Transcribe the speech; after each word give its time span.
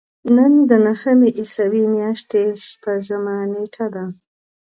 نن 0.35 0.53
د 0.69 0.71
نهمې 0.85 1.29
عیسوي 1.39 1.83
میاشتې 1.95 2.43
شپږمه 2.67 3.35
نېټه 3.53 3.85
ده. 3.95 4.05